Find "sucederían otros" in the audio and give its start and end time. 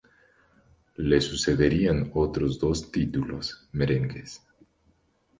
1.21-2.57